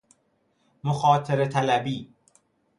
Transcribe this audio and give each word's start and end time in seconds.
مخاطره 0.83 1.45
طلبی 1.47 2.11